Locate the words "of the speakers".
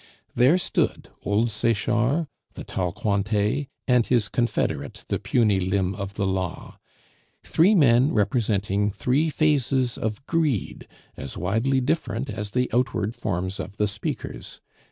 13.59-14.59